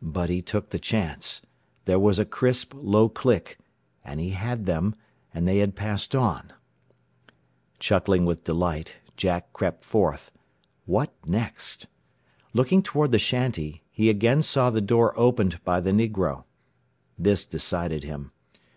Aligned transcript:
But 0.00 0.30
he 0.30 0.42
took 0.42 0.70
the 0.70 0.78
chance, 0.78 1.42
there 1.86 1.98
was 1.98 2.20
a 2.20 2.24
crisp, 2.24 2.72
low 2.72 3.08
click 3.08 3.58
and 4.04 4.20
he 4.20 4.30
had 4.30 4.64
them, 4.64 4.94
and 5.34 5.42
they 5.44 5.58
had 5.58 5.74
passed 5.74 6.14
on. 6.14 6.52
Chuckling 7.80 8.24
with 8.24 8.44
delight, 8.44 8.98
Jack 9.16 9.52
crept 9.52 9.82
forth. 9.82 10.30
What 10.86 11.12
next? 11.26 11.88
Looking 12.52 12.84
toward 12.84 13.10
the 13.10 13.18
shanty, 13.18 13.82
he 13.90 14.08
again 14.08 14.44
saw 14.44 14.70
the 14.70 14.80
door 14.80 15.18
opened 15.18 15.58
by 15.64 15.80
the 15.80 15.90
negro. 15.90 16.44
This 17.18 17.44
decided 17.44 18.04
him. 18.04 18.30